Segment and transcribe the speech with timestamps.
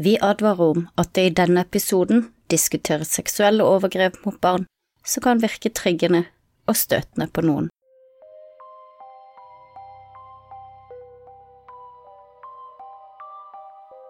[0.00, 4.64] Vi advarer om at det i denne episoden diskuteres seksuelle overgrep mot barn
[5.04, 6.22] som kan virke triggende
[6.64, 7.68] og støtende på noen.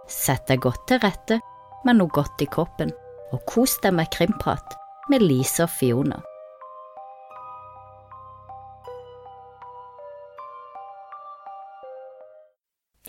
[0.07, 1.41] Sett deg godt til rette
[1.83, 2.95] med noe godt i kroppen,
[3.35, 4.79] og kos deg med krimprat
[5.11, 6.23] med Lise og Fiona.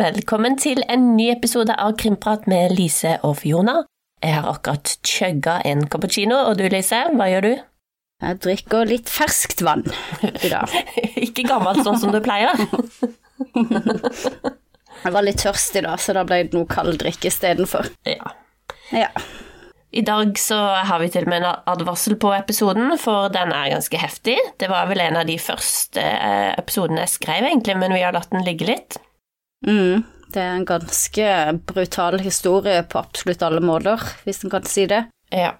[0.01, 3.83] Velkommen til en ny episode av Krimprat med Lise og Fiona.
[4.23, 7.51] Jeg har akkurat chugga en cappuccino, og du Lise, hva gjør du?
[8.25, 9.83] Jeg drikker litt ferskt vann
[10.25, 10.73] i dag.
[11.27, 12.57] Ikke gammelt sånn som du pleier.
[15.03, 17.91] Jeg var litt tørst i dag, så da ble det noe kald drikke istedenfor.
[18.09, 18.33] Ja.
[18.89, 19.11] Ja.
[19.93, 23.69] I dag så har vi til og med en advarsel på episoden, for den er
[23.75, 24.39] ganske heftig.
[24.57, 28.17] Det var vel en av de første eh, episodene jeg skrev, egentlig, men vi har
[28.17, 28.97] latt den ligge litt.
[29.67, 31.25] Mm, det er en ganske
[31.69, 35.03] brutal historie på absolutt alle måter, hvis en kan si det.
[35.31, 35.53] Ja.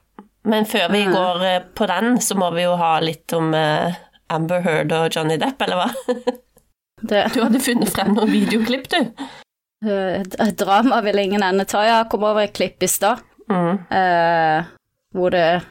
[0.44, 1.14] Men før vi Mm.
[1.14, 3.94] går eh, på den, så må vi jo ha litt om eh,
[4.30, 6.16] Amber Heard og Johnny Depp, eller hva?
[7.12, 8.98] det Du hadde funnet frem noen videoklipp, du.
[9.86, 10.24] eh,
[10.58, 11.84] drama vil ingen ende ta.
[11.86, 13.80] Jeg kom over et klipp i stad Mm.
[13.92, 14.64] eh,
[15.14, 15.62] hvor det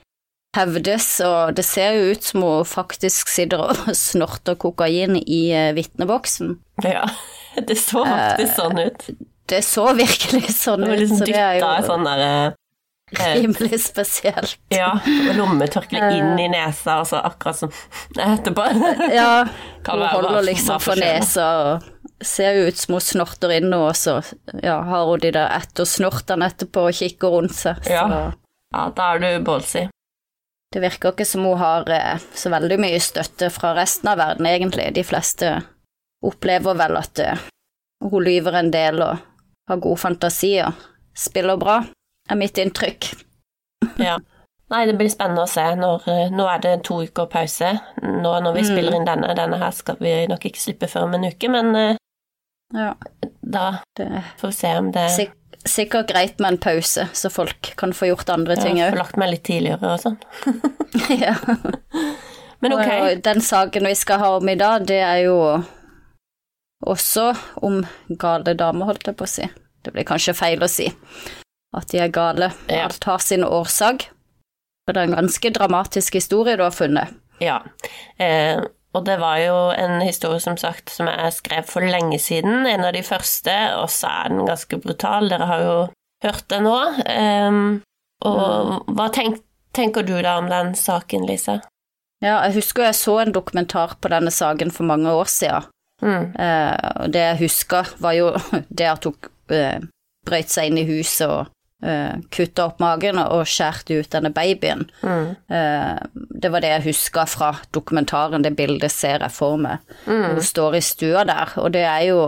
[0.57, 5.43] hevdes, og det ser jo ut som hun faktisk sitter og snorter kokain i
[5.75, 6.59] vitneboksen.
[6.85, 7.07] Ja,
[7.69, 9.07] det så faktisk sånn ut.
[9.51, 12.59] Det så virkelig sånn ut, liksom så det er jo sånn der eh,
[13.35, 14.59] rimelig spesielt.
[14.71, 14.93] Ja,
[15.35, 17.73] lommetørkle inn i nesa, og så akkurat som
[18.15, 18.69] etterpå.
[19.11, 19.47] Ja,
[19.91, 21.89] hun holder liksom for nesa og
[22.23, 24.21] ser jo ut som hun snorter inn noe, og så
[24.63, 27.83] ja, har hun de der ettersnortene etterpå og kikker rundt seg.
[27.87, 28.07] Så Ja.
[28.71, 29.89] Ja, da er du ballsy.
[30.71, 34.47] det virker ikke som hun har eh, så veldig mye støtte fra resten av verden,
[34.47, 34.93] egentlig.
[34.95, 35.49] De fleste
[36.27, 37.39] opplever vel at eh,
[38.05, 39.19] hun lyver en del og
[39.71, 40.73] har god fantasi og
[41.17, 41.79] spiller bra,
[42.31, 43.11] er mitt inntrykk.
[44.01, 44.19] Ja.
[44.71, 45.65] Nei, det blir spennende å se.
[45.75, 47.73] Når, eh, nå er det to uker pause.
[48.05, 48.69] Nå når vi Mm.
[48.69, 49.33] spiller inn denne.
[49.35, 51.97] Denne her skal vi nok ikke slippe før om en uke, men eh,
[52.77, 52.93] Ja,
[53.43, 53.81] da
[54.39, 55.33] får vi se om det Sik
[55.67, 58.85] sikkert greit med en pause, så folk kan få gjort andre ting òg.
[58.87, 60.17] Ja, få lagt meg litt tidligere og sånn.
[61.25, 61.35] ja.
[62.63, 62.87] Men ok.
[63.01, 65.37] Og den saken vi skal ha om i dag, det er jo
[66.87, 67.83] også om
[68.21, 69.49] gale damer, holdt jeg på å si.
[69.85, 70.89] Det blir kanskje feil å si
[71.77, 72.51] at de er gale.
[72.69, 72.89] Ja.
[72.89, 74.09] Alt har sin årsak.
[74.89, 77.15] Og det er en ganske dramatisk historie du har funnet.
[77.41, 77.61] Ja.
[78.19, 78.59] Eh,
[78.91, 82.67] og det var jo en historie, som sagt, som jeg skrev for lenge siden.
[82.67, 85.31] En av de første, og så er den ganske brutal.
[85.31, 85.77] Dere har jo
[86.27, 86.79] hørt det nå.
[87.07, 87.61] Eh,
[88.27, 89.39] og hva tenk,
[89.77, 91.61] tenker du da om den saken, Lise?
[92.21, 95.71] Ja, jeg husker jeg så en dokumentar på denne saken for mange år siden.
[96.01, 96.33] Mm.
[96.35, 98.35] Uh, det jeg husker, var jo
[98.69, 99.17] det at hun
[99.53, 99.89] uh,
[100.27, 101.51] brøyt seg inn i huset og
[101.85, 104.87] uh, kutta opp magen og skjærte ut denne babyen.
[105.03, 105.33] Mm.
[105.51, 109.83] Uh, det var det jeg huska fra dokumentaren, det bildet ser jeg for meg.
[110.07, 110.37] Mm.
[110.37, 112.23] Hun står i stua der, og det er jo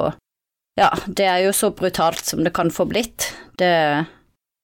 [0.80, 3.34] Ja, det er jo så brutalt som det kan få blitt.
[3.60, 3.68] Det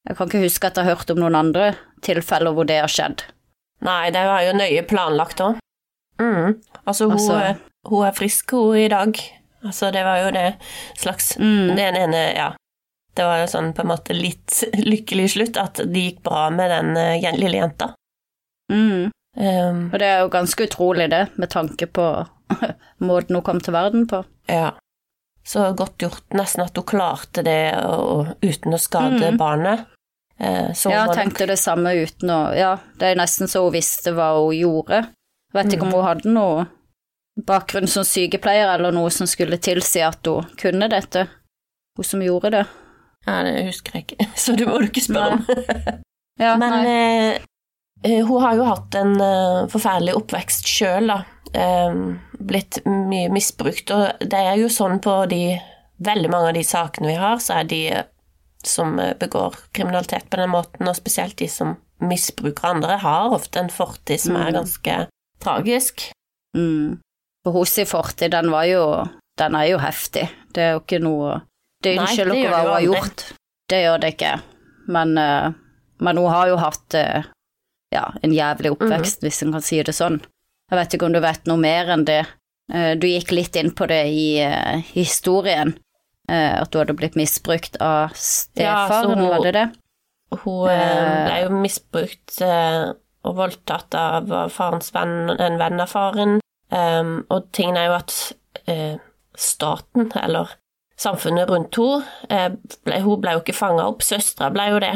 [0.09, 2.89] Jeg kan ikke huske at jeg har hørt om noen andre tilfeller hvor det har
[2.89, 3.27] skjedd.
[3.85, 5.59] Nei, det var jo nøye planlagt òg.
[6.19, 6.57] Mm.
[6.87, 7.59] Altså, hun, Altså-
[7.89, 9.19] hun er frisk, hun, i dag.
[9.65, 10.47] Altså, det var jo det
[11.01, 11.75] slags Mm.
[11.77, 12.53] Den ene, ja.
[13.15, 14.61] Det var jo sånn på en måte litt
[14.93, 17.93] lykkelig slutt, at det gikk bra med den uh, lille jenta.
[18.73, 19.11] Mm.
[19.39, 22.05] Um, Og det er jo ganske utrolig, det, med tanke på
[23.09, 24.25] måten hun kom til verden på.
[24.49, 24.73] ja.
[25.49, 29.39] Så godt gjort, nesten at hun klarte det og, uten å skade Mm.
[29.41, 29.87] barnet.
[30.39, 33.73] Uh, så Ja, hun tenkte det samme uten å Ja, det er nesten så hun
[33.73, 35.07] visste hva hun gjorde.
[35.57, 36.67] Vet ikke om hun hadde noe
[37.47, 41.27] bakgrunn som sykepleier eller noe som skulle tilsi at hun kunne dette,
[41.97, 42.65] hun som gjorde det.
[43.27, 45.47] Ja, det husker jeg ikke, så det må du ikke spørre om.
[46.39, 47.41] Ja, Men eh,
[48.07, 51.17] eh, hun har jo hatt en uh, forferdelig oppvekst sjøl, da.
[51.51, 55.59] Um, blitt mye misbrukt, og det er jo sånn på de
[55.99, 57.81] Veldig mange av de sakene vi har, så er de
[58.63, 63.73] som begår kriminalitet på den måten, og spesielt de som misbruker andre, har ofte en
[63.75, 64.59] fortid som er Mm.
[64.61, 64.95] ganske
[65.43, 66.05] tragisk.
[66.55, 67.01] Mm.
[67.45, 68.83] For i fortid, den var jo
[69.39, 70.29] Den er jo heftig.
[70.53, 71.41] Det er jo ikke noe
[71.83, 73.25] Det det ikke gjør hva hun har gjort.
[73.71, 74.33] Det gjør det ikke.
[74.89, 75.53] Men, eh,
[76.01, 77.23] men hun har jo hatt eh,
[77.95, 80.19] ja, en jævlig oppvekst, hvis en kan si det sånn.
[80.71, 82.25] Jeg vet ikke om du vet noe mer enn det.
[82.73, 85.77] Eh, Du gikk litt inn på det i historien,
[86.29, 89.67] at du hadde blitt misbrukt av Ja, stefaren, hun- var det det?
[90.43, 96.41] Hun ble jo misbrukt og voldtatt av av farens venn, en venn av faren.
[96.69, 98.17] Um, og tingen er jo at
[98.69, 98.99] uh,
[99.39, 100.57] staten, eller
[100.99, 102.59] samfunnet rundt henne.
[103.05, 104.95] Hun ble jo ikke fanga opp, søstera ble jo det,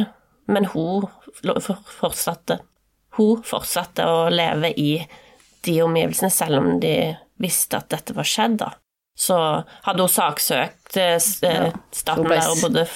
[0.52, 1.08] men hun
[1.86, 2.58] fortsatte.
[3.16, 4.92] Hun fortsatte å leve i
[5.62, 6.96] de omgivelsene, selv om de
[7.42, 8.72] visste at dette var skjedd, da.
[9.18, 9.36] Så
[9.84, 12.86] hadde hun saksøkt eh, staten ja, der og bodde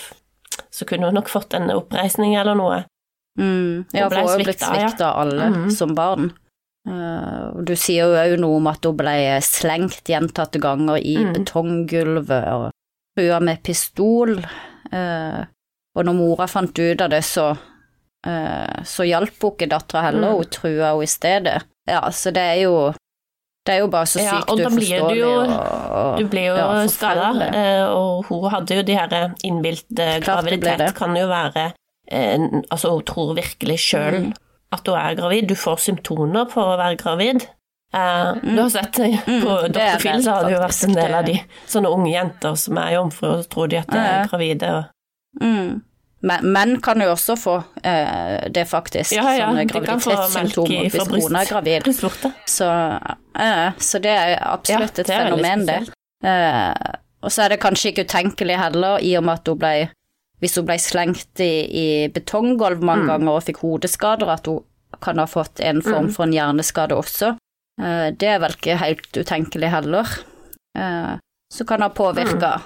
[0.73, 2.79] Så kunne hun nok fått en oppreisning eller noe.
[3.37, 5.67] Mm, ja, Hun ble for hun blitt svikta, svikta alle mm.
[5.77, 6.31] som barn.
[6.87, 11.33] Eh, du sier jo òg noe om at hun ble slengt gjentatte ganger i mm.
[11.35, 12.69] betonggulvet og
[13.17, 14.37] trua med pistol.
[14.93, 15.41] Eh,
[15.97, 17.49] og når mora fant ut av det, så,
[18.27, 20.39] eh, så hjalp hun ikke dattera heller, mm.
[20.39, 21.59] hun trua henne i stedet.
[21.91, 22.79] Ja, så det er jo
[23.67, 26.55] det er jo bare så Ja, og da blir du jo- og, Du blir jo
[26.55, 27.33] ja, skada,
[27.91, 30.95] og hun hadde jo de her det graviditet.
[30.95, 31.73] Kan jo være
[32.71, 34.35] Altså, hun tror virkelig sjøl Mm.
[34.73, 35.49] At hun er gravid.
[35.49, 37.47] Du får symptomer på å være gravid.
[37.95, 39.99] Eh, Du har sett eh, på Mm, Dr.
[40.03, 41.37] Phil, så har det jo vært en del av de
[41.67, 44.73] sånne unge jenter som er jomfru, og så tror de at de er gravide.
[44.77, 44.85] Og...
[45.43, 45.83] Mm.
[46.27, 49.13] Men menn kan jo også få eh, det, faktisk.
[49.15, 51.91] Ja, ja, sånne graviditetssymptomer hvis kona er gravid.
[52.51, 52.71] Så,
[53.39, 55.79] eh, så det er absolutt Ja, et er fenomen, det.
[56.27, 59.75] Eh, og så er det kanskje ikke utenkelig heller, i og med at hun ble
[60.41, 63.09] Hvis hun ble slengt i, i betonggulv mange Mm.
[63.09, 64.63] ganger og fikk hodeskader, at hun
[65.01, 66.13] kan ha fått en form Mm.
[66.13, 67.37] for en hjerneskade også.
[67.81, 70.07] Eh, det er vel ikke helt utenkelig heller.
[70.77, 71.17] Eh,
[71.53, 72.61] så kan ha påvirka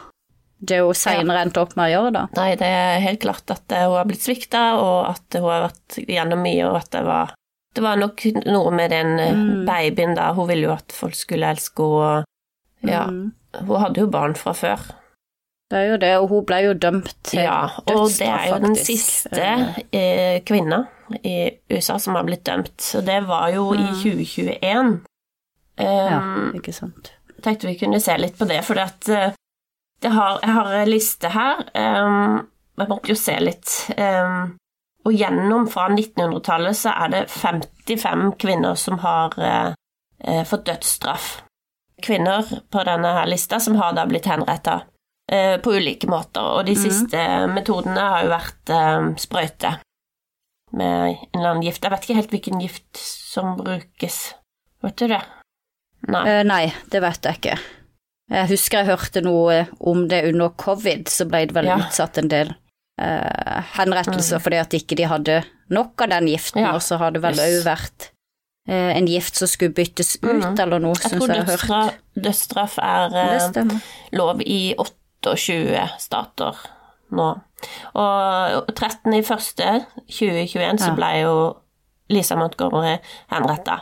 [0.63, 2.27] det hun seinere endte opp med å gjøre, da.
[2.37, 5.71] Nei, det er helt klart at eh, hun har blitt svikta, og at hun har
[5.71, 7.35] vært gjennom mye, og at det var
[7.73, 9.65] Det var nok noe med den Mm.
[9.65, 10.33] babyen da.
[10.35, 12.25] Hun ville jo at folk skulle elske henne,
[12.83, 13.05] og ja.
[13.07, 13.33] Mm.
[13.65, 14.81] Hun hadde jo barn fra før.
[15.71, 17.61] Det er jo det, og hun ble jo dømt til Ja,
[17.93, 19.45] og det er jo den siste
[19.95, 20.81] eh, kvinna
[21.23, 21.37] i
[21.71, 24.67] USA som har blitt dømt, og det var jo i 2021.
[24.67, 25.07] Ja,
[25.81, 27.13] Um, ikke sant.
[27.41, 29.33] tenkte vi kunne se litt på det, for at eh,
[30.03, 31.63] det har, jeg har en liste her.
[31.73, 33.73] Um, jeg måtte jo se litt.
[33.97, 34.57] Um,
[35.09, 41.31] og gjennom fra 1900-tallet så er det 55 kvinner som har uh, fått dødsstraff.
[42.05, 44.83] Kvinner på denne her lista som har da blitt henretta
[45.63, 46.43] på ulike måter.
[46.59, 47.21] Og de siste
[47.53, 49.77] metodene har jo vært eh, sprøyte
[50.73, 51.83] med en eller annen gift.
[51.85, 54.21] Jeg vet ikke helt hvilken gift som brukes.
[54.85, 55.21] Vet du det?
[56.09, 56.23] Nei.
[56.25, 57.57] Uh, nei, det vet jeg ikke.
[58.31, 61.81] Jeg husker jeg hørte noe om det under covid, så ble det vel Ja.
[61.83, 62.55] utsatt en del
[63.03, 65.41] uh, henrettelser fordi at ikke de hadde
[65.75, 66.75] nok av den giften, Ja.
[66.75, 67.65] og så har det vel Yes.
[67.67, 68.11] vært
[68.71, 70.61] uh, en gift som skulle byttes ut, mm.
[70.63, 71.59] eller noe, syns jeg har hørt.
[71.59, 73.77] Jeg tror dødsstraff er eh,
[74.13, 74.75] lov i
[75.27, 76.55] 28 stater
[77.17, 77.29] nå.
[78.01, 81.35] Og 13.1.2021 så ble jo
[82.11, 82.97] Lisa Montgomery
[83.31, 83.77] henretta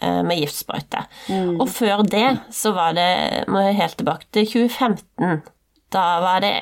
[0.00, 1.00] med giftsprøyte.
[1.32, 1.54] Mm.
[1.62, 5.42] Og før det så var det må jeg helt tilbake til 2015.
[5.92, 6.56] Da var det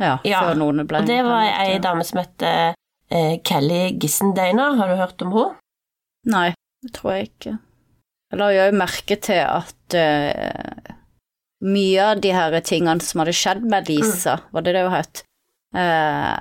[0.00, 2.72] Ja, Ja, før noen ble Og det var ei dame som het eh,
[3.44, 4.76] Kelly Gissendeiner.
[4.78, 5.54] Har du hørt om henne?
[6.30, 6.48] Nei,
[6.84, 7.52] det tror jeg ikke.
[8.30, 10.94] Jeg la jo merke til at eh,
[11.60, 14.46] mye av de her tingene som hadde skjedd med Lisa, Mm.
[14.52, 15.22] var det det hun het,
[15.76, 16.38] eh,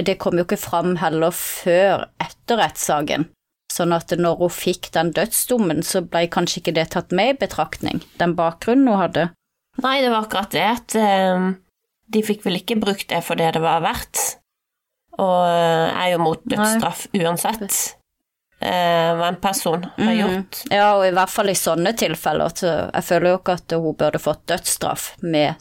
[0.00, 3.28] det kom jo ikke fram heller før etter rettssaken.
[3.70, 7.38] Sånn at når hun fikk den dødsdommen, så ble kanskje ikke det tatt med i
[7.46, 9.30] betraktning, den bakgrunnen hun hadde.
[9.82, 11.52] Nei, det var akkurat det at eh,
[12.10, 14.38] de fikk vel ikke brukt det for det det var verdt,
[15.18, 17.94] og eh, er jo mot dødsstraff uansett
[18.60, 20.18] eh, en person har Mhm.
[20.20, 20.62] gjort.
[20.70, 23.94] Ja, og i hvert fall i sånne tilfeller, så jeg føler jo ikke at hun
[23.96, 25.54] burde fått dødsstraff med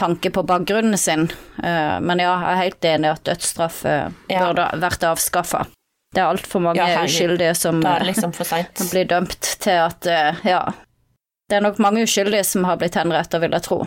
[0.00, 1.28] tanke på bakgrunnen sin,
[1.62, 4.46] Eh, men ja, jeg er helt enig i at dødsstraff eh, Ja.
[4.46, 5.66] burde vært avskaffa.
[6.14, 8.30] Det er altfor mange Ja, uskyldige som eh, liksom
[8.90, 10.72] blir dømt til at eh, ja,
[11.50, 13.86] det er nok mange uskyldige som har blitt henrettet, vil jeg tro.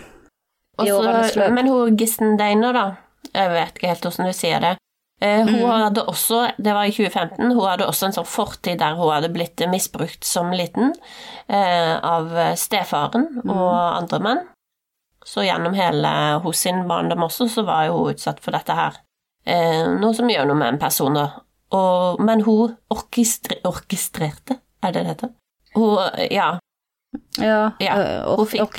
[0.78, 1.50] Også.
[1.52, 2.96] Men hun Gissendeiner, da,
[3.34, 4.78] jeg vet ikke helt hvordan du sier det.
[5.22, 5.70] Eh, hun Mhm.
[5.84, 9.30] hadde også, det var i 2015, hun hadde også en sånn fortid der hun hadde
[9.34, 10.94] blitt misbrukt som liten
[11.48, 13.50] eh, av stefaren Mhm.
[13.52, 14.42] og andre menn.
[15.24, 18.94] Så gjennom hele hos sin barndom også, så var hun utsatt for dette her.
[19.46, 21.28] Eh, noe som gjør noe med en person, da.
[21.72, 25.30] Og, men hun orkestre, orkestrerte, er det det heter?
[25.76, 25.98] Hun,
[26.32, 26.58] ja,
[27.38, 27.94] Ja, Ja,
[28.38, 28.78] hun fikk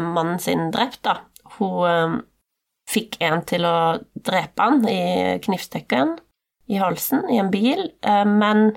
[0.00, 1.18] mannen sin drept, da.
[1.58, 2.22] Hun
[2.88, 3.74] fikk en til å
[4.24, 6.16] drepe han i knivstikken
[6.68, 8.70] i halsen i en bil, eh, men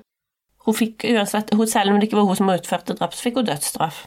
[0.65, 3.39] hun fikk uansett hun, Selv om det ikke var hun som utførte drap, så fikk
[3.41, 4.03] hun dødsstraff.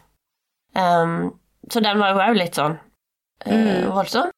[0.77, 1.35] Um,
[1.71, 2.79] så den var jo òg litt sånn
[3.47, 3.91] eh, Mm.
[3.95, 4.31] voldsom.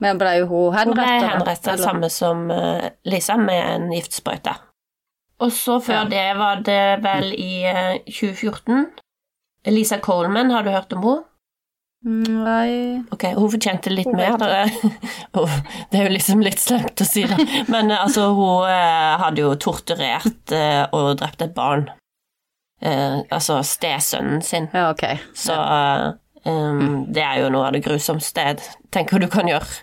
[0.00, 1.30] Men ble jo hun Hun ble henrettet?
[1.30, 4.54] henrettet, samme som eh, Lisa, med en giftsprøyte.
[5.40, 6.04] Og så før Ja.
[6.04, 8.86] det var det vel i eh, 2014
[9.66, 11.24] Lisa Coleman, har du hørt om henne?
[12.02, 14.38] Nei Ok, hun fortjente litt mer,
[15.90, 17.36] det er jo liksom litt slemt å si det,
[17.68, 21.90] men eh, altså, hun eh, hadde jo torturert eh, og drept et barn.
[22.80, 24.70] Altså stesønnen sin.
[24.72, 25.02] Ja, ok.
[25.36, 29.82] Så um, det er jo noe av det grusomste jeg tenker du kan gjøre.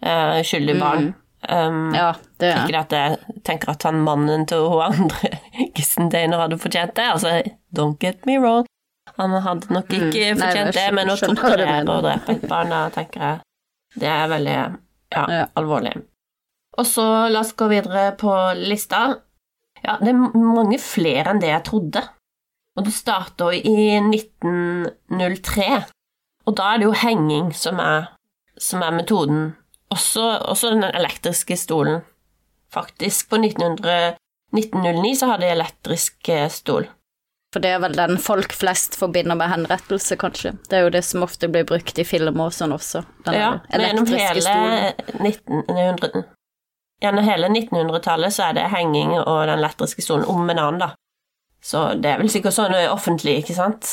[0.00, 1.10] Uh, Skyldig barn.
[1.44, 5.34] Um, Ja, det Ikke at jeg tenker at han mannen til hun andre
[5.76, 7.42] Gissen hadde fortjent det, altså,
[7.76, 8.64] don't get me wrong.
[9.18, 10.40] Han hadde nok ikke Mm.
[10.40, 13.40] Fortjent Nei, det, men å du torturere og drepe et barn, da tenker jeg
[14.02, 15.46] det er veldig ja, Ja.
[15.54, 15.92] alvorlig.
[16.78, 19.20] Og så la oss gå videre på lista.
[19.84, 22.02] Ja, det er mange flere enn det jeg trodde.
[22.74, 25.84] Og det starter i 1903,
[26.46, 28.08] og da er det jo henging som er,
[28.58, 29.52] som er metoden.
[29.94, 32.02] Også, også den elektriske stolen.
[32.74, 34.16] Faktisk, på 1900,
[34.56, 36.88] 1909 så hadde jeg elektrisk eh, stol.
[37.54, 40.56] For det er vel den folk flest forbinder med henrettelse, kanskje.
[40.66, 43.04] Det er jo det som ofte blir brukt i filmer og sånn også.
[43.28, 44.56] Den Ja, gjennom hele
[45.22, 46.24] 1900
[47.02, 50.90] Gjennom hele 1900-tallet så er det henging og den elektriske stolen om en annen, da.
[51.62, 53.90] Så det er vel sikkert sånn offentlig, ikke sant?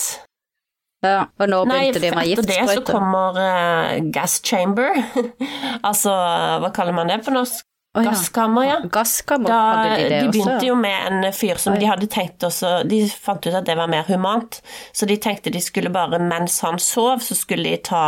[1.05, 4.97] Ja, og Nei, begynte de med etter det så kommer uh, gas chamber.
[5.89, 6.13] altså,
[6.61, 7.65] hva kaller man det på norsk?
[7.91, 8.11] Å, ja.
[8.11, 8.77] Gasskammer, ja.
[8.87, 10.31] Gasskammer, Da, hadde de det de også?
[10.37, 11.79] begynte jo med en fyr som Oi.
[11.81, 14.61] de hadde tenkt også De fant ut at det var mer humant,
[14.95, 18.03] så de tenkte de skulle bare, mens han sov, så skulle de ta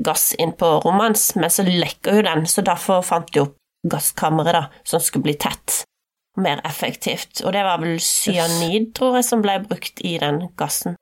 [0.00, 3.54] gass inn på rommet hans, men så lekker jo den, så derfor fant de opp
[3.90, 5.82] gasskammeret, da, som skulle bli tett.
[6.38, 7.42] Mer effektivt.
[7.44, 10.94] Og det var vel cyanid, tror jeg, som ble brukt i den gassen.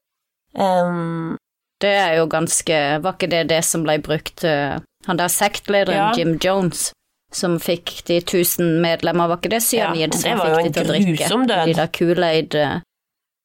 [0.56, 1.36] Um,
[1.80, 5.98] Det er jo ganske Var ikke det det som ble brukt uh, Han der sektlederen
[5.98, 6.06] Ja.
[6.16, 6.86] Jim Jones,
[7.34, 10.92] som fikk de 1000 medlemmer, var ikke det cyanid Ja, som fikk de til å
[10.92, 11.30] drikke?
[11.30, 11.64] død.
[11.66, 12.76] De der Kool-Aid eh.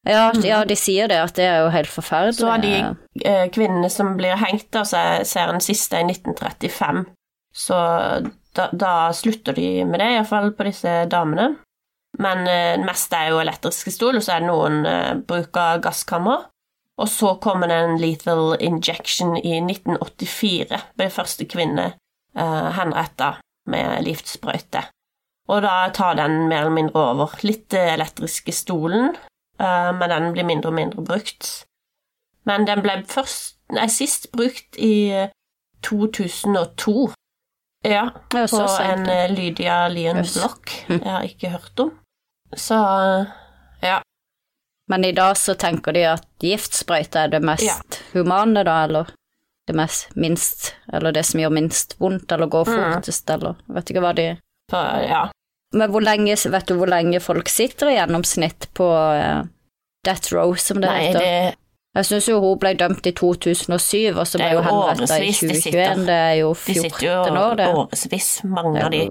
[0.08, 2.38] ja, ja, de sier det, at det er jo helt forferdelig.
[2.40, 2.76] Så av de
[3.26, 7.04] eh, kvinnene som blir hengt, da, så ser den siste i 1935.
[7.54, 7.76] Så
[8.56, 11.56] da, da slutter de med det, iallfall på disse damene.
[12.20, 15.58] Men eh, det meste er jo elektriske stol, og så er det noen eh, bruk
[15.58, 16.48] av gasskammer.
[17.02, 21.94] Og så kommer det en lethal injection i 1984, ble første kvinne
[22.38, 23.40] eh, henretta
[23.72, 24.84] med livssprøyte.
[25.52, 27.34] Og da tar den mer eller mindre over.
[27.48, 29.16] Litt eh, elektriske stolen,
[29.60, 31.50] eh, men den blir mindre og mindre brukt.
[32.48, 35.34] Men den ble først, nei, sist brukt i eh,
[35.86, 37.10] 2002.
[37.84, 39.90] Ja, Ja, på en eh, Lydia.
[39.90, 40.70] Block.
[40.88, 41.92] Jeg har ikke hørt om.
[42.56, 43.26] Så eh,
[43.82, 44.02] ja.
[44.92, 47.78] Men i dag så tenker de at giftsprøyte er det mest Ja.
[48.14, 49.12] humane, da, eller
[49.68, 52.94] det mest minst Eller det som gjør minst vondt, eller går Mm.
[52.96, 54.26] fortest, eller Vet ikke hva de
[54.72, 54.78] På,
[55.08, 55.30] ja.
[55.74, 59.44] Men hvor lenge, vet du hvor lenge folk sitter i gjennomsnitt på uh,
[60.04, 61.20] death row, som det Nei, heter?
[61.20, 61.56] det
[61.96, 65.28] Jeg syns jo hun ble dømt i 2007, og så Det ble hun henretta i
[65.28, 66.06] årevis de 2021.
[66.08, 67.68] Det er jo 14 år De sitter jo 14 år, det.
[67.76, 69.02] årevis, mange av de.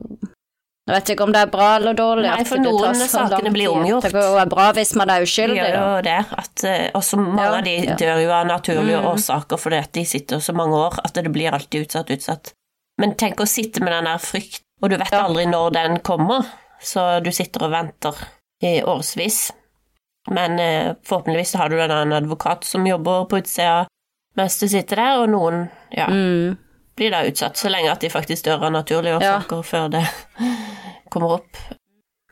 [0.90, 2.26] Jeg vet ikke om det er bra eller dårlig.
[2.26, 4.02] Nei, for noen av sakene blir omgjort.
[4.08, 7.44] Det går jo bra hvis man er uskyldig, gjør jo det, at eh, også mange
[7.44, 7.94] Ja, av de ja.
[8.00, 9.06] dør jo av naturlige Mm.
[9.12, 12.52] årsaker fordi de sitter så mange år at det blir alltid utsatt, utsatt.
[12.98, 15.22] Men tenk å sitte med den der frykt, og du vet Ja.
[15.28, 16.44] aldri når den kommer,
[16.82, 18.14] så du sitter og venter
[18.62, 19.52] i årevis.
[20.30, 23.86] Men eh, forhåpentligvis har du en advokat som jobber på utsida
[24.36, 26.56] mens du sitter der, og noen ja, Mm.
[26.96, 29.38] blir da utsatt, så lenge at de faktisk dør av naturlige Ja.
[29.38, 30.04] årsaker før det
[31.12, 31.60] kommer opp.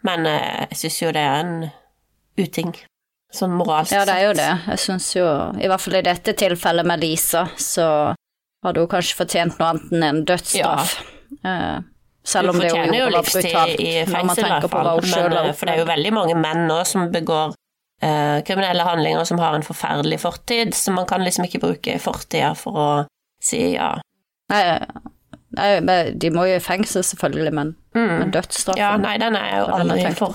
[0.06, 1.68] Men eh, jeg syns jo det er en
[2.38, 2.72] uting,
[3.34, 4.50] sånn moralsk Ja, det er jo det.
[4.72, 5.26] Jeg syns jo,
[5.58, 7.88] i hvert fall i dette tilfellet med Lisa, så
[8.64, 10.98] hadde hun kanskje fortjent noe annet enn en dødsstraff.
[11.44, 11.78] Eh,
[12.28, 15.00] selv om det jo jo var brutalt, i når man fengsel, tenker på hva fall.
[15.00, 17.54] hun sjøl Men, har eh, for det er jo veldig mange menn nå som begår
[18.04, 22.52] uh, kriminelle handlinger som har en forferdelig fortid, så man kan liksom ikke bruke fortida
[22.58, 22.88] for å
[23.44, 23.94] si ja.
[24.52, 24.62] Nei,
[25.56, 28.30] nei, de må jo i fengsel, selvfølgelig, men, men Mm.
[28.32, 30.34] dødsstraffen Ja, nei, den er jeg jo aldri for.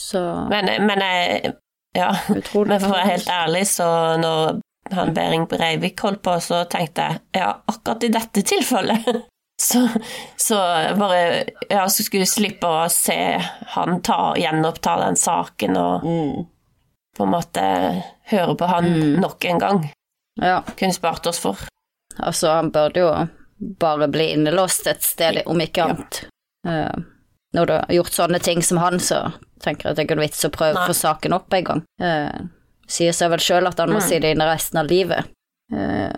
[0.00, 1.54] Så Men, men jeg
[1.94, 2.10] Ja.
[2.30, 3.86] utrolig Men for å være helt ærlig, så
[4.18, 4.60] når
[4.92, 9.04] han Behring Breivik holdt på, så tenkte jeg ja, akkurat i dette tilfellet
[9.60, 9.88] så,
[10.36, 10.56] så
[10.98, 13.38] bare Ja, så skulle jeg slippe å se
[13.76, 16.02] han ta, gjenoppta den saken og
[17.16, 17.62] på en måte
[18.32, 19.20] høre på han Mm.
[19.20, 19.90] nok en gang.
[20.40, 21.56] Ja, Kunne spart oss for.
[22.18, 23.28] altså, han burde jo
[23.78, 25.84] bare bli innelåst et sted, om ikke Ja.
[25.92, 26.24] annet.
[26.66, 26.96] Eh,
[27.54, 30.16] når du har gjort sånne ting som han, så tenker jeg at det er ikke
[30.16, 31.82] noe vits å prøve å få saken opp en gang.
[32.00, 32.42] Eh,
[32.88, 34.08] sier seg vel sjøl at han må Mm.
[34.08, 35.24] sitte inne resten av livet.
[35.72, 36.12] Eh,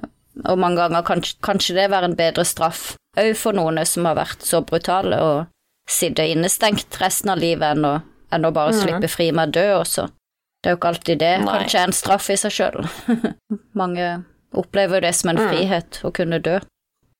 [0.46, 4.16] og mange ganger kan kanskje det være en bedre straff, òg for noen som har
[4.16, 5.46] vært så brutale, å
[5.88, 8.80] sitte innestengt resten av livet enn å, enn å bare Mm.
[8.82, 10.08] slippe fri med å dø også.
[10.62, 11.58] Det er jo ikke alltid det Nei.
[11.58, 12.88] kanskje er en straff i seg sjøl.
[13.74, 14.24] mange
[14.54, 15.48] opplever jo det som en Mm.
[15.50, 16.60] frihet å kunne dø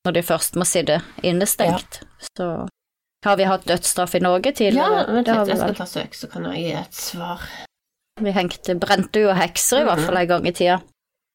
[0.07, 2.01] når de først må sitte innestengt.
[2.37, 2.69] Så
[3.25, 5.05] har vi hatt dødsstraff i Norge Ja, tidligere?
[5.13, 7.45] vent litt, jeg skal ta søk, så kan jeg gi et svar.
[8.21, 10.81] Vi hengte, brente jo hekser i hvert fall en gang i tida.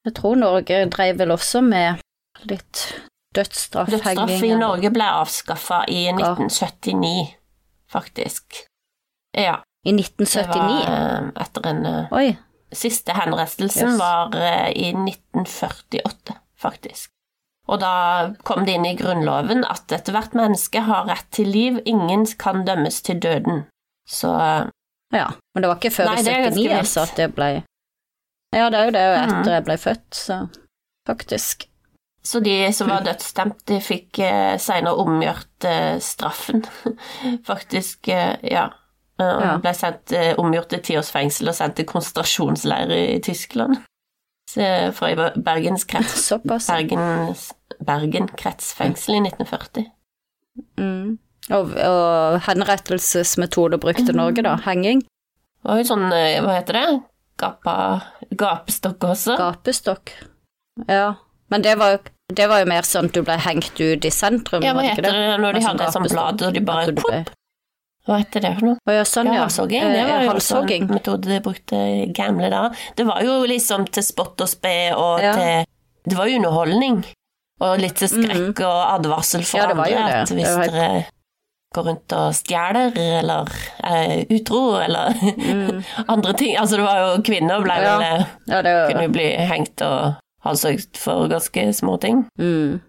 [0.07, 1.99] Jeg tror Norge drev vel også med
[2.47, 2.85] litt
[3.35, 4.53] dødsstraff, Dødsstraff i.
[4.57, 7.35] Norge ble avskaffa i 1979,
[7.91, 8.61] faktisk.
[9.37, 12.29] Ja, I det var eh, etter en eh, Oi,
[12.71, 13.99] Siste henrettelsen Yes.
[13.99, 17.09] var eh, i 1948, faktisk.
[17.69, 17.91] Og da
[18.47, 23.01] kom det inn i Grunnloven at ethvert menneske har rett til liv, ingen kan dømmes
[23.05, 23.63] til døden.
[24.09, 24.31] Så
[25.13, 25.27] ja.
[25.53, 27.49] Men det var ikke før i det er 79 altså at det ble
[28.55, 29.39] Ja, det er jo det Mhm.
[29.39, 30.37] etter jeg ble født, så
[31.07, 31.67] faktisk.
[32.23, 36.65] Så de som var dødsstemt, de fikk eh, senere omgjort eh, straffen.
[37.49, 38.65] Faktisk, eh, ja.
[39.19, 39.57] Og Ja.
[39.57, 43.77] ble sendt, eh, omgjort til ti års fengsel og sendt til konsentrasjonsleir i Tyskland.
[44.53, 45.15] Fra i
[45.45, 46.67] Bergens krets, Såpass.
[47.85, 49.85] Bergen, kretsfengsel i 1940.
[50.79, 51.17] Mm.
[51.55, 54.57] Og, og henrettelsesmetode brukte Norge, da?
[54.65, 55.01] Henging?
[55.59, 56.85] Det var jo sånn, eh, hva heter det,
[57.39, 57.73] Gapa,
[58.35, 59.37] gapestokk også.
[59.39, 60.11] Gapestokk.
[60.89, 61.13] Ja.
[61.51, 61.99] Men det var,
[62.35, 65.07] det var jo mer sånn at du ble hengt ut i sentrum, Ja, hva heter
[65.07, 65.37] det det?
[65.41, 67.23] når de hadde et sånt blad, og de bare ble-
[68.07, 68.77] Hva heter det for noe?
[68.87, 69.81] Å ja, sånn, Ja, halshogging.
[69.93, 72.75] Det Eh, var jo også en metode de brukte i gamle dager.
[72.95, 75.33] Det var jo liksom til spott og spe og Ja.
[75.33, 75.65] til
[76.07, 77.03] Det var jo underholdning.
[77.61, 79.57] Og litt til skrekk og advarsel for.
[79.59, 79.85] Ja, det andre.
[80.07, 80.15] det.
[80.21, 81.05] At Det hvis var helt- dere
[81.75, 83.47] går rundt og stjeler eller
[83.83, 85.13] er utro eller
[86.09, 87.83] andre ting Altså, det var jo Kvinner ble Mm.
[87.83, 87.97] Ja.
[87.99, 90.15] vel eh, Ja, det, Kunne bli hengt og
[90.45, 92.25] halshogd for ganske små ting.
[92.39, 92.81] mm.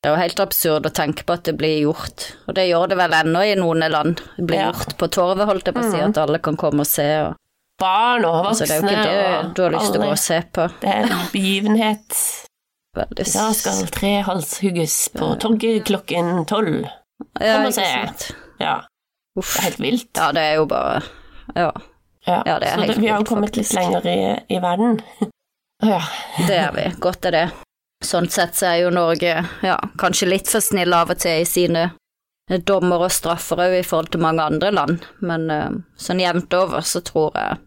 [0.00, 2.88] Det er jo helt absurd å tenke på at det blir gjort, og det gjør
[2.88, 4.22] det vel ennå i noen land.
[4.36, 4.70] Det blir Ja.
[4.72, 7.08] gjort på torvet, holdt jeg på å si, at alle kan komme og se.
[7.26, 7.34] Og,
[7.80, 10.18] Barn og voksne det er jo ikke det du har lyst til å gå og
[10.20, 10.66] se på.
[10.80, 12.16] Det er en begivenhet.
[12.96, 16.88] Veldig I dag skal tre halshugges på torget klokken tolv.
[17.40, 18.34] ja, Kom og se.
[18.60, 18.74] Ja,
[19.38, 19.54] Uff.
[19.54, 20.10] det er helt vilt.
[20.16, 21.02] Ja, det er jo bare
[21.56, 21.70] Ja,
[22.26, 25.00] Ja, Ja, det er så helt vi har jo kommet litt lenger i, i verden.
[25.82, 26.00] ja.
[26.46, 26.90] det er vi.
[27.00, 27.50] Godt er det.
[28.04, 29.32] Sånn sett så er jo Norge
[29.62, 31.90] ja, kanskje litt for snill av og til i sine
[32.66, 35.68] dommer og straffer òg i forhold til mange andre land, men eh,
[36.00, 37.58] sånn jevnt over så tror jeg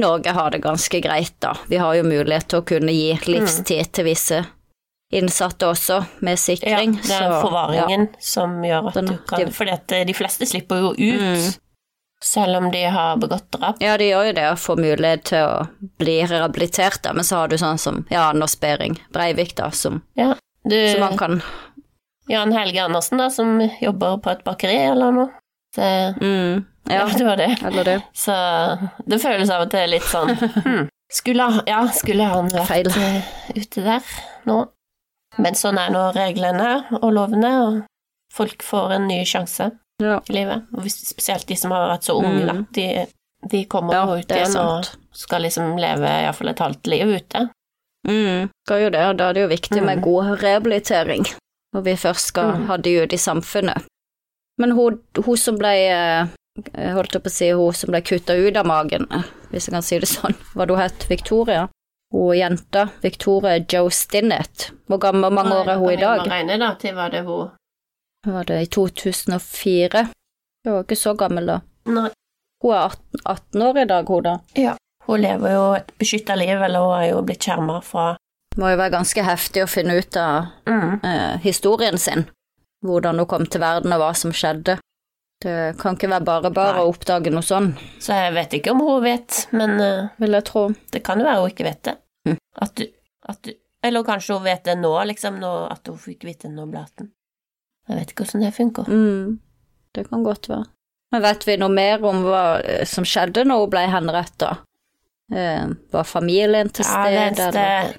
[0.00, 1.52] Norge har det ganske greit, da.
[1.70, 4.40] Vi har jo mulighet til å kunne gi livstid til visse
[5.14, 6.96] innsatte også, med sikring.
[6.96, 10.04] ja, det er så, forvaringen som gjør at Den- du kan de- Fordi at eh,
[10.04, 11.54] de fleste slipper jo ut, Mm.
[12.24, 13.82] Selv om de har begått drap.
[13.84, 17.42] Ja, de gjør jo det, og får mulighet til å bli rehabilitert, da, men så
[17.42, 20.32] har du sånn som ja, Anders Behring Breivik, da, som, Ja.
[20.64, 21.42] Du, som man kan
[22.32, 25.28] Jan Helge Andersen, da, som jobber på et bakeri eller noe.
[25.76, 25.84] Så,
[26.20, 27.02] mm, ja.
[27.02, 27.50] Ja, det var det.
[27.64, 27.98] eller det.
[28.16, 28.32] Så
[29.04, 30.32] det føles av og til litt sånn
[30.64, 32.88] hm, skulle, Ja, skulle han vært Feil.
[32.88, 34.14] eh, ute der
[34.48, 34.62] nå?
[35.36, 37.80] Men sånn er nå reglene og lovene, og
[38.32, 40.20] folk får en ny sjanse Ja.
[40.28, 40.64] i livet.
[40.74, 42.52] Og hvis, spesielt de som har vært så unge, da.
[42.58, 42.66] Mm.
[42.74, 43.06] De,
[43.50, 47.44] de kommer Ja, jo ut igjen og skal liksom leve iallfall et halvt liv ute.
[48.08, 50.02] Mm, skal jo det, og da er det jo viktig med Mm.
[50.04, 51.24] god rehabilitering
[51.74, 52.66] når vi først skal Mm.
[52.66, 53.84] ha de ut i samfunnet.
[54.58, 56.26] Men hun, hun som ble eh,
[56.94, 59.72] holdt jeg på å si, hun som ble kutta ut av magen, eh, hvis jeg
[59.74, 61.68] kan si det sånn, hva det hun het, Victoria?
[62.12, 64.70] Hun jenta, Victoria Joe Stinnett.
[64.88, 66.20] Hvor gammel, mange år er hun i dag?
[66.22, 67.50] Kan jeg regne da til hva det hun
[68.24, 70.06] Var det i 2004?
[70.64, 71.58] Hun var ikke så gammel da.
[71.92, 72.08] Nei.
[72.64, 74.38] Hun er 18, 18 år i dag, hun da.
[74.56, 74.76] Ja.
[75.04, 78.14] Hun lever jo et beskytta liv, eller hun er jo blitt skjerma fra
[78.56, 80.90] Må jo være ganske heftig å finne ut av mm.
[81.04, 82.28] eh, historien sin.
[82.86, 84.78] Hvordan hun kom til verden og hva som skjedde.
[85.42, 88.80] Det kan ikke være bare bare å oppdage noe sånn, Så jeg vet ikke om
[88.86, 90.62] hun vet, men uh, vil jeg tro.
[90.94, 91.96] Det kan jo være hun ikke vet det.
[92.30, 92.38] Mm.
[92.64, 92.86] At du,
[93.28, 93.52] at du
[93.84, 96.72] Eller kanskje hun vet det nå, liksom, nå, at hun fikk vite det når hun
[96.72, 97.10] ble 18.
[97.88, 98.86] Jeg vet ikke hvordan det funker.
[98.88, 99.34] Mm,
[99.94, 100.64] det kan godt være.
[101.12, 104.62] Men vet vi noe mer om hva eh, som skjedde når hun ble henrettet?
[105.32, 107.92] Eh, var familien til Ja, stede, det, eller?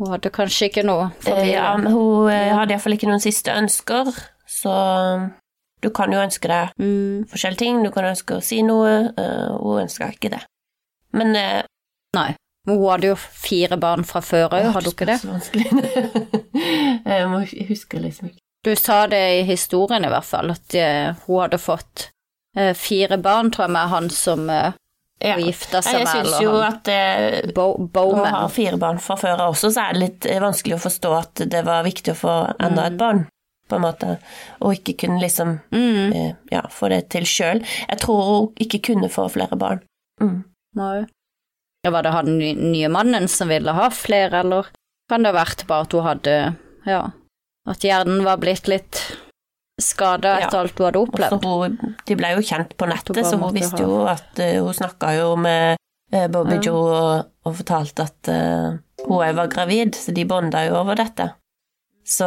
[0.00, 1.52] Hun hadde kanskje ikke noe eh, familie?
[1.54, 4.10] ja, men hun hadde iallfall ikke noen siste ønsker,
[4.50, 4.72] så
[5.16, 5.28] um,
[5.84, 7.78] du kan jo ønske deg Mm, forskjellige ting.
[7.84, 9.12] Du kan ønske å si noe.
[9.60, 10.42] hun ønska ikke det.
[11.16, 12.28] Men nei.
[12.66, 15.20] Men hun hadde jo fire barn fra før òg, hadde hun ikke det?
[15.22, 15.66] Så vanskelig.
[17.06, 18.42] jeg må huske liksom ikke.
[18.66, 22.08] Du sa det i historien i hvert fall, at eh, hun hadde fått
[22.58, 24.72] eh, fire barn, tror jeg, med han som eh,
[25.22, 25.36] Ja.
[25.38, 28.34] hun gifta seg med, syns eller jo han at eh, Bo har Bowman.
[28.34, 31.62] ha fire barn fra før også, så er det litt vanskelig å forstå at det
[31.64, 32.90] var viktig å få enda Mm.
[32.90, 33.22] et barn,
[33.70, 34.18] på en måte,
[34.60, 37.62] og ikke kunne liksom Mm, eh, ja, få det til sjøl.
[37.88, 39.80] Jeg tror hun ikke kunne få flere barn.
[40.20, 40.42] Mm.
[40.76, 41.06] nei.
[41.86, 44.66] Ja, var det han nye mannen som ville ha flere, eller?
[45.08, 47.00] kan det ha vært bare at hun hadde Ja,
[47.66, 49.00] at hjernen var blitt litt
[49.80, 50.60] skada etter Ja.
[50.64, 51.44] alt hun hadde opplevd.
[51.44, 55.10] hun, de ble jo kjent på nettet, så hun visste jo at uh, Hun snakka
[55.18, 55.76] jo med
[56.12, 56.62] eh, Bobby Ja.
[56.70, 60.96] Joe og, og fortalte at uh, hun òg var gravid, så de bonda jo over
[60.96, 61.28] dette.
[62.06, 62.24] Så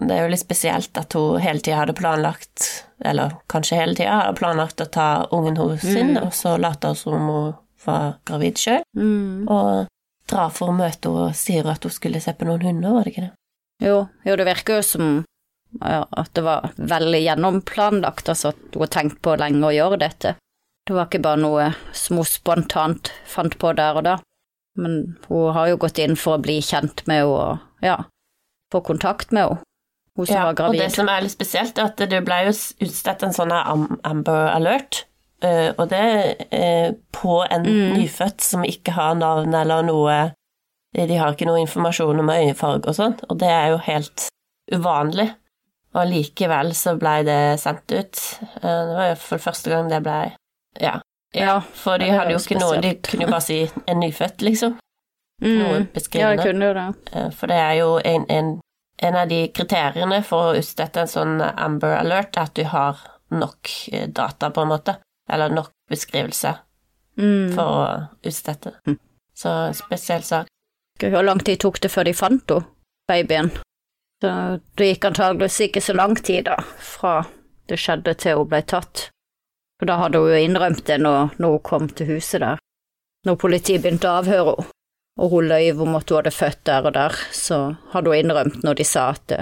[0.00, 4.20] det er jo litt spesielt at hun hele tida hadde planlagt, eller kanskje hele tida,
[4.22, 6.22] hadde planlagt å ta ungen hennes sin, Mm.
[6.24, 9.48] og så late som hun var gravid sjøl, Mm.
[9.50, 9.88] og
[10.28, 13.04] dra for å møte henne og sier at hun skulle se på noen hunder, var
[13.04, 13.32] det ikke det?
[13.80, 15.10] Jo, jo, det virker jo som
[15.80, 20.00] ja, at det var veldig gjennomplanlagt, altså at hun har tenkt på lenge å gjøre
[20.02, 20.34] dette.
[20.86, 24.16] Det var ikke bare noe som hun spontant fant på der og da,
[24.80, 27.96] men hun har jo gått inn for å bli kjent med henne og ja,
[28.74, 29.62] få kontakt med henne,
[30.18, 33.22] hun som var og det som er litt spesielt, er at det ble jo utstedt
[33.24, 35.04] en sånn Amber Alert,
[35.46, 36.02] eh, og det
[36.50, 37.94] er på en Mm.
[37.96, 40.18] nyfødt som ikke har navn eller noe
[40.94, 44.28] De har ikke noe informasjon om øyefarge og sånn, og det er jo helt
[44.74, 45.28] uvanlig.
[45.94, 48.18] Og likevel så blei det sendt ut.
[48.62, 50.32] Eh, Det var jo for første gang det blei
[50.80, 51.00] Ja.
[51.34, 54.78] Ja, For de hadde jo ikke noe De kunne jo bare si en nyfødt, liksom.
[55.42, 55.78] Noe Mm.
[55.78, 56.36] Ja, beskrivende.
[56.36, 56.94] jeg kunne jo det.
[57.16, 58.60] Eh, For det er jo en, en,
[59.02, 62.98] en av de kriteriene for å utstette en sånn Amber Alert, er at du har
[63.30, 64.96] nok eh, data, på en måte.
[65.28, 66.56] Eller nok beskrivelse
[67.18, 67.52] Mm.
[67.54, 68.72] for å utstette.
[68.86, 68.98] Mm.
[69.34, 70.46] Så spesiell sak.
[71.00, 72.66] Hvor lang tid tok det før de fant henne,
[73.08, 73.50] babyen?
[74.20, 74.30] Så
[74.76, 77.22] det gikk antageligvis ikke så lang tid da, fra
[77.70, 79.06] det skjedde til hun ble tatt.
[79.80, 82.58] For da hadde hun jo innrømt det når, når hun kom til huset der.
[83.26, 84.66] Når politiet begynte å avhøre henne,
[85.20, 87.56] og hun løy om at hun hadde født der og der, så
[87.92, 89.40] hadde hun innrømt når de sa at det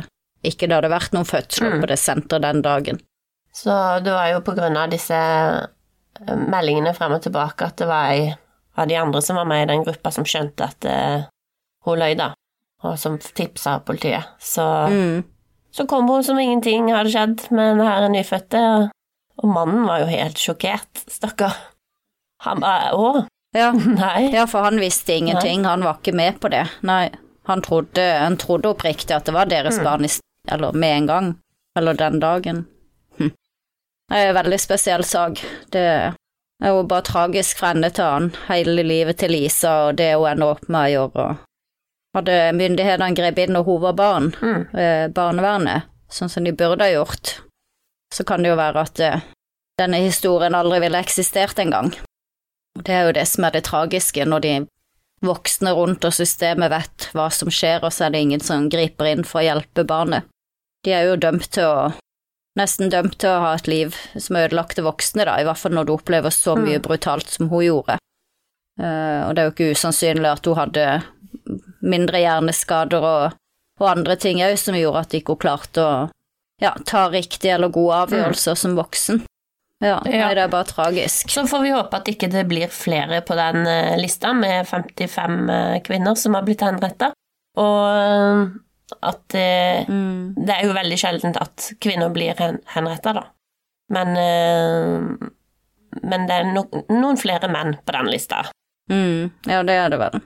[0.48, 1.80] ikke det hadde vært noen fødsler Mm.
[1.82, 3.00] på det senteret den dagen.
[3.54, 7.88] Så det var jo på grunn av disse eh, meldingene frem og tilbake at det
[7.90, 8.28] var ei
[8.78, 11.26] av de andre som var med i den gruppa som skjønte at eh,
[11.88, 12.32] hun løy, da,
[12.84, 14.24] og som tipsa politiet.
[14.40, 15.24] Så Mm.
[15.70, 18.62] Så kom hun som ingenting hadde skjedd med denne her nyfødte,
[19.38, 21.54] og- mannen var jo helt sjokkert, stakkar.
[22.40, 23.70] Han bare Å, Ja,
[24.02, 24.30] nei.
[24.32, 26.66] Ja, for han visste ingenting, han var ikke med på det.
[26.82, 27.10] Nei,
[27.46, 29.84] han trodde, han trodde oppriktig at det var deres Mm.
[29.84, 30.08] barn, i
[30.52, 31.28] eller med en gang,
[31.76, 32.66] eller den dagen.
[33.18, 33.30] Hm.
[34.10, 35.40] Det er en veldig spesiell sak.
[35.70, 35.80] Det
[36.62, 40.26] er jo bare tragisk fra ende til annen, hele livet til Lisa og det hun
[40.30, 41.38] ender opp med å gjøre.
[42.18, 44.62] Hadde myndighetene grepet inn når hun var barn, Mm.
[44.74, 47.36] eh, barnevernet, sånn som de burde ha gjort,
[48.14, 49.20] så kan det jo være at eh,
[49.78, 51.92] denne historien aldri ville eksistert engang.
[52.78, 54.54] Det er jo det som er det tragiske, når de
[55.22, 59.08] voksne rundt og systemet vet hva som skjer, og så er det ingen som griper
[59.12, 60.24] inn for å hjelpe barnet.
[60.84, 61.92] De er jo dømt til å
[62.58, 65.84] Nesten dømt til å ha et liv som ødelagte voksne, da, i hvert fall når
[65.86, 67.98] du opplever så mye brutalt som hun gjorde.
[68.80, 70.86] Eh, og det er jo ikke usannsynlig at hun hadde
[71.90, 73.36] mindre hjerneskader og,
[73.80, 75.96] og andre ting òg som gjorde at ikke hun klarte å
[76.62, 79.20] ja, ta riktige eller gode avgjørelser som voksen.
[79.78, 80.28] Ja, Ja.
[80.34, 81.30] Det er bare tragisk.
[81.30, 85.36] Så får vi håpe at ikke det blir flere på den eh, lista, med 55
[85.54, 87.12] eh, kvinner som har blitt henretta.
[87.58, 88.48] Og eh,
[89.06, 90.34] at det, Mm.
[90.34, 93.22] det er jo veldig sjeldent at kvinner blir hen, henretta, da.
[93.94, 94.10] Men,
[96.02, 98.42] men det er no, noen flere menn på den lista.
[98.90, 99.30] Mm.
[99.48, 100.18] Ja, det er det vel.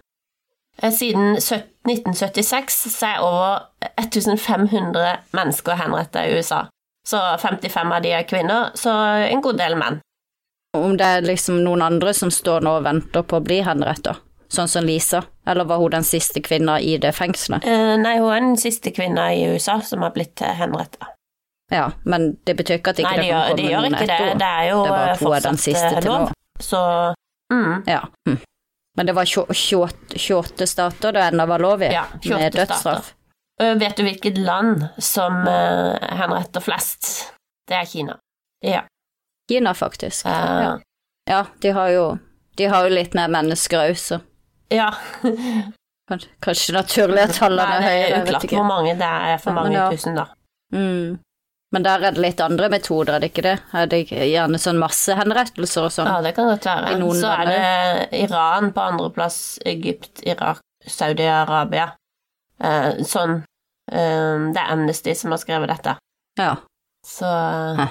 [0.82, 3.58] Eh, Siden 1976 så er over
[4.00, 6.62] 1500 mennesker henrettet i USA.
[7.08, 8.90] Så 55 av de er kvinner, så
[9.28, 10.00] en god del menn.
[10.78, 14.16] Om det er liksom noen andre som står nå og venter på å bli henrettet,
[14.48, 17.66] sånn som Lisa, eller var hun den siste kvinna i det fengselet?
[17.66, 21.10] Eh, Nei, hun er den siste kvinna i USA som har blitt henretta.
[21.72, 23.92] Ja, men det betyr ikke at ikke Nei, det de kan gjør, de komme noen
[23.92, 24.00] det.
[24.06, 24.38] etter henne.
[24.38, 26.20] Det er jo Det er bare eh, er den fortsatt siste lov, til lov.
[26.22, 26.62] nå.
[26.62, 26.80] Så
[27.52, 28.00] mm, Ja.
[28.28, 28.38] Hm.
[28.96, 33.14] Men det var 28 28 stater det ennå var lov i, Ja, 28 med dødsstraff.
[33.14, 33.78] Stater.
[33.78, 37.32] Vet du hvilket land som uh, henretter flest?
[37.68, 38.18] Det er Kina.
[38.60, 38.82] Ja.
[39.48, 40.26] Kina, faktisk.
[40.26, 40.78] Uh, Ja.
[41.30, 42.18] ja, de har jo
[42.56, 44.20] de har jo litt mer mennesker òg, så
[44.72, 44.90] ja.
[46.12, 49.38] kanskje, naturlige naturlig at tallene er er det høyere, er uklart hvor mange det er
[49.40, 49.86] for mange ja.
[49.92, 50.26] tusen, da.
[50.74, 51.18] Mm.
[51.72, 53.54] Men der er det litt andre metoder, er det ikke det?
[53.72, 56.10] Er det gjerne sånn massehenrettelser og sånn?
[56.10, 56.98] Ja, det kan godt være.
[57.16, 61.88] Så er det Iran på andreplass, Egypt, Irak, Saudi-Arabia.
[62.62, 65.96] Eh, sånn eh, Det er Amnesty som har skrevet dette.
[66.38, 66.52] Ja.
[67.06, 67.88] Så eh,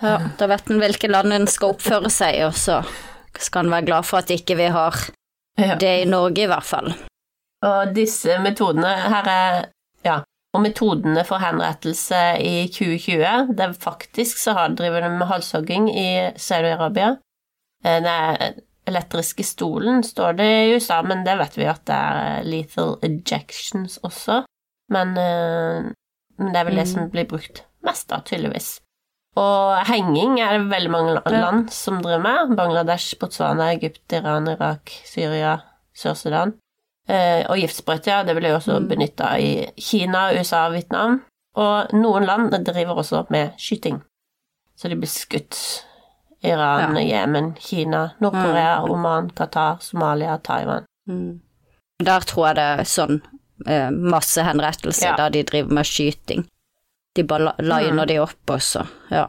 [0.00, 0.16] ja.
[0.40, 2.80] Da vet en hvilke land en skal oppføre seg, i, og så
[3.38, 4.96] skal en være glad for at ikke vi har
[5.58, 6.92] det i Norge, i hvert fall.
[7.66, 9.66] Og disse metodene her er.
[10.56, 15.90] Og metodene for henrettelse i 2020 det er Faktisk så har driver de med halshogging
[15.92, 16.08] i
[16.40, 17.16] Saudi-Arabia.
[17.84, 18.54] Den Det er
[18.88, 23.98] elektriske stolen, står det i USA, men det vet vi at det er lethal ejections
[24.02, 24.42] også.
[24.88, 25.90] Men, eh,
[26.38, 28.78] men det er vel det som blir brukt mest, da, tydeligvis.
[29.38, 32.56] Og henging er det veldig mange land som driver med.
[32.56, 35.58] Bangladesh, Botswana, Egypt, Iran, Irak, Syria,
[35.94, 36.56] Sør-Sudan.
[37.08, 41.22] Eh, og giftsprøyte, ja, det blir jo også benytta i Kina, USA og Vietnam.
[41.58, 44.02] Og noen land driver også med skyting.
[44.76, 45.56] Så de blir skutt.
[46.46, 50.84] Iran, Jemen, Kina, Nord-Korea, Oman, Qatar, Somalia, Taiwan.
[51.08, 51.40] Mm.
[52.04, 53.16] Der tror jeg det er sånn
[53.66, 55.16] eh, masse henrettelser Ja.
[55.16, 56.44] der de driver med skyting.
[57.16, 59.26] De bare liner liner de opp også, ja.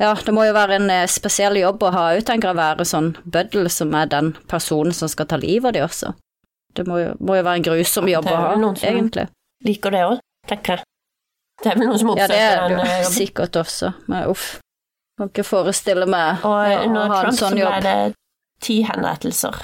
[0.00, 2.86] Ja, det må jo være en eh, spesiell jobb å ha ut, tenker jeg, være
[2.88, 6.14] sånn bøddel som er den personen som skal ta livet av de også.
[6.72, 8.54] Det må jo, må jo være en grusom jobb å ha,
[8.88, 9.26] egentlig.
[9.66, 10.88] Liker det òg, tenker jeg.
[11.62, 13.92] Det er vel noen som oppsøker den Ja, det er det jo eh, sikkert også,
[14.10, 14.46] men uff.
[15.20, 18.14] Kan ikke forestille meg Og å under ha en sånn Trump så Trump ble det
[18.64, 19.60] ti henrettelser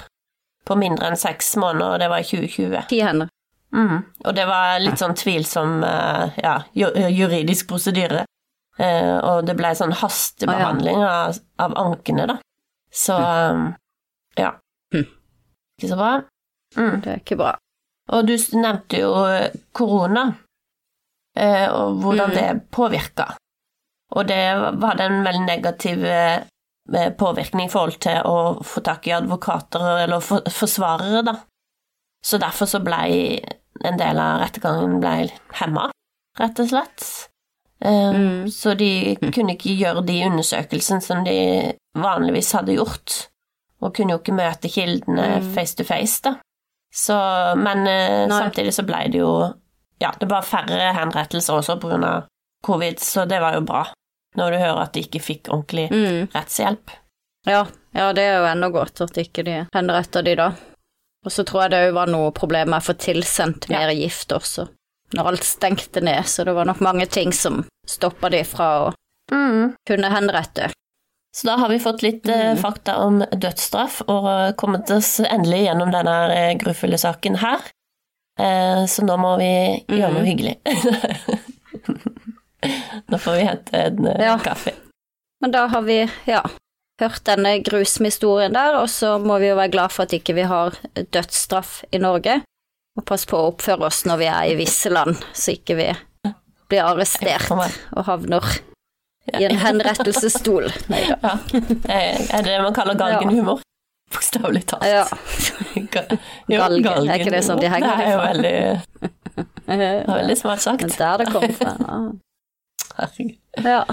[0.69, 2.89] på mindre enn seks måneder, og det var i 2020.
[2.91, 3.31] Ti hender.
[3.73, 4.01] Mm.
[4.25, 8.27] Og det var litt sånn tvilsom eh, ja, juridisk prosedyre.
[8.79, 12.37] Eh, og det ble sånn hastebehandling av, av ankene, da.
[12.95, 13.65] Så um,
[14.39, 14.53] ja.
[14.95, 15.09] Hm.
[15.79, 16.13] Ikke så bra.
[16.79, 17.01] Mm.
[17.05, 17.55] Det er ikke bra.
[18.15, 20.27] Og du nevnte jo eh, korona,
[21.37, 22.35] eh, og hvordan Mm.
[22.37, 23.27] det påvirka.
[24.17, 24.39] Og det
[24.81, 26.41] hadde en veldig negativ eh,
[27.19, 31.35] påvirkning i forhold til å få tak i advokater eller forsvarere, da.
[32.25, 33.41] Så derfor så blei
[33.85, 35.29] en del av rettergangen blei
[35.61, 35.91] hemma,
[36.41, 37.05] rett og slett.
[37.85, 38.49] Mm.
[38.51, 41.37] Så de kunne ikke gjøre de undersøkelsene som de
[41.95, 43.29] vanligvis hadde gjort,
[43.81, 45.53] og kunne jo ikke møte kildene Mm.
[45.55, 46.35] face to face, da.
[46.95, 47.15] Så,
[47.61, 48.39] men eh, Nei.
[48.39, 49.33] samtidig så ble det jo
[50.01, 52.25] Ja, det var færre henrettelser også av
[52.65, 53.85] covid, så det var jo bra.
[54.37, 56.29] Når du hører at de ikke fikk ordentlig Mm.
[56.35, 56.91] rettshjelp.
[57.47, 60.53] Ja, ja, det er jo enda godt at ikke de henretter de da.
[61.27, 63.79] Og så tror jeg det òg var noe problem med å få tilsendt Ja.
[63.81, 64.69] mer gift også,
[65.15, 68.93] når alt stengte ned, så det var nok mange ting som stoppa de fra å
[69.33, 69.75] Mm.
[69.87, 70.71] kunne henrette.
[71.39, 72.59] Så da har vi fått litt eh, Mm.
[72.63, 77.61] fakta om dødsstraff, og eh, kommet oss endelig gjennom denne eh, grufulle saken her.
[78.89, 79.47] Så nå må vi
[79.91, 80.29] gjøre noe Mm.
[80.31, 80.53] hyggelig.
[83.11, 84.39] nå får vi hente en Ja.
[84.39, 84.73] kaffe.
[85.41, 86.43] Men da har vi, ja,
[87.01, 90.35] hørt denne grusomme historien der, og så må vi jo være glad for at ikke
[90.35, 92.41] vi har dødsstraff i Norge,
[92.99, 95.89] og passe på å oppføre oss når vi er i visse land, så ikke vi
[96.69, 98.43] blir arrestert og havner
[99.39, 100.69] i en henrettelsesstol.
[100.93, 101.17] Nei da.
[101.23, 101.33] Ja.
[101.53, 101.99] Det
[102.39, 103.61] er det man kaller galgenhumor.
[104.13, 104.87] Bokstavelig talt.
[104.89, 105.05] Ja.
[105.93, 106.07] Ga-
[106.49, 108.55] jo, Galgen, er ikke det sånn de henger Det er jo veldig,
[109.69, 110.81] det er veldig smart sagt.
[110.87, 111.75] Men der det kommer fra.
[112.99, 113.37] Herregud.
[113.65, 113.85] Ja.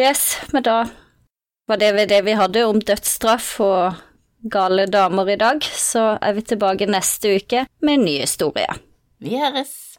[0.00, 0.76] Yes, men da
[1.68, 3.94] var det det vi hadde om dødsstraff og
[4.52, 8.68] gale damer i dag, så er vi tilbake neste uke med en ny historie.
[9.24, 9.93] Vi høres.